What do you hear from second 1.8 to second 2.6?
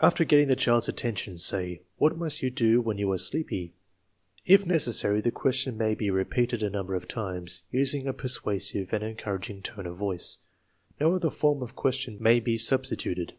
What must you